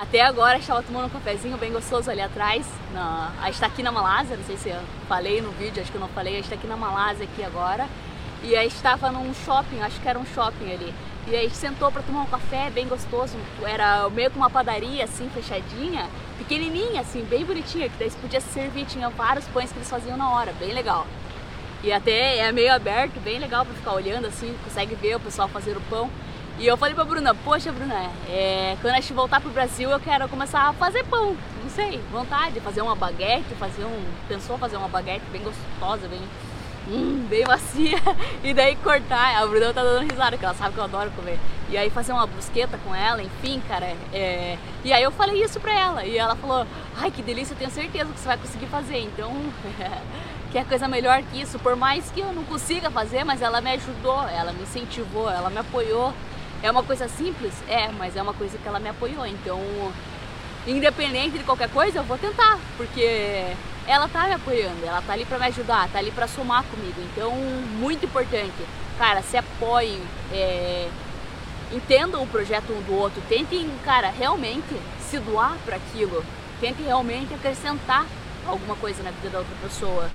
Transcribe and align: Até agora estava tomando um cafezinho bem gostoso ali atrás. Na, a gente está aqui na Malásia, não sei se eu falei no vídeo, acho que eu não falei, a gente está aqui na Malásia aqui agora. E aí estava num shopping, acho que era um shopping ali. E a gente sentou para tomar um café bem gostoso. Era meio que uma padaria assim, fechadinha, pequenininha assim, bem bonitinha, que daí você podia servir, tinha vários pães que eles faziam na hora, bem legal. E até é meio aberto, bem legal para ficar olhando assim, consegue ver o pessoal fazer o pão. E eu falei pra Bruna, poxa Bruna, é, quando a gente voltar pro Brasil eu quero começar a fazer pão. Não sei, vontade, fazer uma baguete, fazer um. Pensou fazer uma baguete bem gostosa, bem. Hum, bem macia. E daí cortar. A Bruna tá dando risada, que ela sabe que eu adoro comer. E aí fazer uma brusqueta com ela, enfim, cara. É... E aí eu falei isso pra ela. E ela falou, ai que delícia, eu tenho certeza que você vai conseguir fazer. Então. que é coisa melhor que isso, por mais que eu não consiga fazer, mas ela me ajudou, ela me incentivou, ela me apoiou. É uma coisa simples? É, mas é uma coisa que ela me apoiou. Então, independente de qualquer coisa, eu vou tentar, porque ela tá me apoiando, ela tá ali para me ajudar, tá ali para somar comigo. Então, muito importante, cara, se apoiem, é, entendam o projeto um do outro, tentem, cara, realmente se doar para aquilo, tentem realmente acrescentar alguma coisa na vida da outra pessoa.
Até 0.00 0.22
agora 0.22 0.56
estava 0.56 0.82
tomando 0.82 1.04
um 1.04 1.10
cafezinho 1.10 1.58
bem 1.58 1.70
gostoso 1.70 2.10
ali 2.10 2.22
atrás. 2.22 2.66
Na, 2.94 3.30
a 3.38 3.44
gente 3.44 3.56
está 3.56 3.66
aqui 3.66 3.82
na 3.82 3.92
Malásia, 3.92 4.34
não 4.34 4.44
sei 4.44 4.56
se 4.56 4.70
eu 4.70 4.80
falei 5.06 5.42
no 5.42 5.50
vídeo, 5.50 5.82
acho 5.82 5.90
que 5.90 5.98
eu 5.98 6.00
não 6.00 6.08
falei, 6.08 6.32
a 6.32 6.36
gente 6.36 6.44
está 6.44 6.56
aqui 6.56 6.66
na 6.66 6.74
Malásia 6.74 7.24
aqui 7.24 7.44
agora. 7.44 7.86
E 8.42 8.56
aí 8.56 8.66
estava 8.66 9.12
num 9.12 9.34
shopping, 9.34 9.82
acho 9.82 10.00
que 10.00 10.08
era 10.08 10.18
um 10.18 10.24
shopping 10.24 10.72
ali. 10.72 10.94
E 11.26 11.36
a 11.36 11.42
gente 11.42 11.54
sentou 11.54 11.92
para 11.92 12.00
tomar 12.00 12.22
um 12.22 12.26
café 12.26 12.70
bem 12.70 12.88
gostoso. 12.88 13.36
Era 13.62 14.08
meio 14.08 14.30
que 14.30 14.38
uma 14.38 14.48
padaria 14.48 15.04
assim, 15.04 15.28
fechadinha, 15.34 16.08
pequenininha 16.38 17.02
assim, 17.02 17.22
bem 17.24 17.44
bonitinha, 17.44 17.90
que 17.90 17.98
daí 17.98 18.10
você 18.10 18.18
podia 18.18 18.40
servir, 18.40 18.86
tinha 18.86 19.10
vários 19.10 19.46
pães 19.48 19.70
que 19.70 19.76
eles 19.76 19.90
faziam 19.90 20.16
na 20.16 20.30
hora, 20.30 20.54
bem 20.54 20.72
legal. 20.72 21.06
E 21.84 21.92
até 21.92 22.38
é 22.38 22.50
meio 22.52 22.72
aberto, 22.72 23.20
bem 23.20 23.38
legal 23.38 23.66
para 23.66 23.74
ficar 23.74 23.92
olhando 23.92 24.26
assim, 24.26 24.56
consegue 24.64 24.94
ver 24.94 25.16
o 25.16 25.20
pessoal 25.20 25.46
fazer 25.46 25.76
o 25.76 25.80
pão. 25.90 26.08
E 26.60 26.66
eu 26.66 26.76
falei 26.76 26.94
pra 26.94 27.06
Bruna, 27.06 27.34
poxa 27.34 27.72
Bruna, 27.72 28.10
é, 28.28 28.76
quando 28.82 28.92
a 28.92 29.00
gente 29.00 29.14
voltar 29.14 29.40
pro 29.40 29.48
Brasil 29.48 29.88
eu 29.88 29.98
quero 29.98 30.28
começar 30.28 30.68
a 30.68 30.74
fazer 30.74 31.02
pão. 31.04 31.34
Não 31.62 31.70
sei, 31.70 31.98
vontade, 32.12 32.60
fazer 32.60 32.82
uma 32.82 32.94
baguete, 32.94 33.54
fazer 33.58 33.82
um. 33.82 34.04
Pensou 34.28 34.58
fazer 34.58 34.76
uma 34.76 34.86
baguete 34.86 35.24
bem 35.32 35.40
gostosa, 35.40 36.06
bem. 36.06 36.20
Hum, 36.86 37.26
bem 37.30 37.46
macia. 37.46 37.96
E 38.44 38.52
daí 38.52 38.76
cortar. 38.76 39.42
A 39.42 39.46
Bruna 39.46 39.72
tá 39.72 39.82
dando 39.82 40.06
risada, 40.06 40.36
que 40.36 40.44
ela 40.44 40.52
sabe 40.52 40.74
que 40.74 40.80
eu 40.80 40.84
adoro 40.84 41.10
comer. 41.12 41.38
E 41.70 41.78
aí 41.78 41.88
fazer 41.88 42.12
uma 42.12 42.26
brusqueta 42.26 42.78
com 42.84 42.94
ela, 42.94 43.22
enfim, 43.22 43.62
cara. 43.66 43.96
É... 44.12 44.58
E 44.84 44.92
aí 44.92 45.02
eu 45.02 45.10
falei 45.10 45.42
isso 45.42 45.58
pra 45.60 45.72
ela. 45.72 46.04
E 46.04 46.18
ela 46.18 46.36
falou, 46.36 46.66
ai 46.94 47.10
que 47.10 47.22
delícia, 47.22 47.54
eu 47.54 47.58
tenho 47.58 47.70
certeza 47.70 48.12
que 48.12 48.20
você 48.20 48.28
vai 48.28 48.36
conseguir 48.36 48.66
fazer. 48.66 48.98
Então. 48.98 49.32
que 50.52 50.58
é 50.58 50.64
coisa 50.64 50.88
melhor 50.88 51.22
que 51.22 51.40
isso, 51.40 51.58
por 51.60 51.76
mais 51.76 52.10
que 52.10 52.20
eu 52.20 52.32
não 52.32 52.42
consiga 52.44 52.90
fazer, 52.90 53.22
mas 53.24 53.40
ela 53.40 53.60
me 53.60 53.70
ajudou, 53.70 54.20
ela 54.28 54.52
me 54.52 54.62
incentivou, 54.62 55.30
ela 55.30 55.48
me 55.48 55.58
apoiou. 55.58 56.12
É 56.62 56.70
uma 56.70 56.82
coisa 56.82 57.08
simples? 57.08 57.54
É, 57.68 57.88
mas 57.88 58.16
é 58.16 58.22
uma 58.22 58.34
coisa 58.34 58.58
que 58.58 58.68
ela 58.68 58.78
me 58.78 58.88
apoiou. 58.88 59.26
Então, 59.26 59.60
independente 60.66 61.38
de 61.38 61.44
qualquer 61.44 61.70
coisa, 61.70 61.98
eu 61.98 62.04
vou 62.04 62.18
tentar, 62.18 62.58
porque 62.76 63.54
ela 63.86 64.08
tá 64.08 64.26
me 64.26 64.34
apoiando, 64.34 64.84
ela 64.84 65.02
tá 65.02 65.14
ali 65.14 65.24
para 65.24 65.38
me 65.38 65.46
ajudar, 65.46 65.88
tá 65.88 65.98
ali 65.98 66.10
para 66.10 66.28
somar 66.28 66.62
comigo. 66.64 67.00
Então, 67.12 67.32
muito 67.78 68.04
importante, 68.04 68.52
cara, 68.98 69.22
se 69.22 69.36
apoiem, 69.36 70.00
é, 70.32 70.88
entendam 71.72 72.22
o 72.22 72.26
projeto 72.26 72.72
um 72.72 72.82
do 72.82 72.94
outro, 72.94 73.22
tentem, 73.28 73.68
cara, 73.84 74.10
realmente 74.10 74.76
se 75.00 75.18
doar 75.18 75.56
para 75.64 75.76
aquilo, 75.76 76.24
tentem 76.60 76.86
realmente 76.86 77.34
acrescentar 77.34 78.06
alguma 78.46 78.76
coisa 78.76 79.02
na 79.02 79.10
vida 79.10 79.30
da 79.30 79.38
outra 79.38 79.56
pessoa. 79.62 80.08